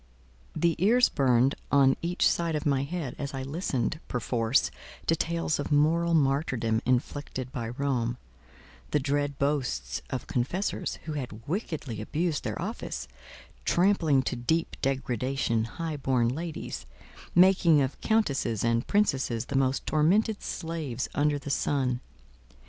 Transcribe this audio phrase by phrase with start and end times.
[0.55, 4.71] The ears burned on each side of my head as I listened, perforce,
[5.05, 8.17] to tales of moral martyrdom inflicted by Rome;
[8.89, 13.07] the dread boasts of confessors, who had wickedly abused their office,
[13.63, 16.87] trampling to deep degradation high born ladies,
[17.35, 21.99] making of countesses and princesses the most tormented slaves under the sun.